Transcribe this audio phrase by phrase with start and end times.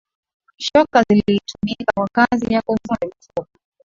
[0.57, 3.59] shoka zilitumika kwa kazi ya kuvunja mifupa